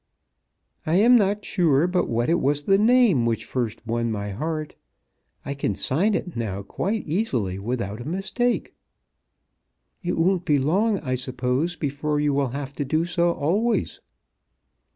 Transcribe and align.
"I 0.83 0.95
am 0.95 1.15
not 1.15 1.45
sure 1.45 1.85
but 1.85 2.09
what 2.09 2.27
it 2.27 2.39
was 2.41 2.63
the 2.63 2.79
name 2.79 3.23
which 3.27 3.45
first 3.45 3.85
won 3.85 4.11
my 4.11 4.31
heart. 4.31 4.73
I 5.45 5.53
can 5.53 5.75
sign 5.75 6.15
it 6.15 6.35
now 6.35 6.63
quite 6.63 7.07
easily 7.07 7.59
without 7.59 8.01
a 8.01 8.05
mistake." 8.09 8.73
"It 10.01 10.17
won't 10.17 10.43
be 10.43 10.57
long, 10.57 10.97
I 11.01 11.13
suppose, 11.13 11.75
before 11.75 12.19
you 12.19 12.33
will 12.33 12.49
have 12.49 12.73
to 12.77 12.83
do 12.83 13.05
so 13.05 13.33
always?" 13.33 14.01